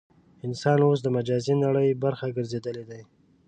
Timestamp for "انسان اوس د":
0.45-1.07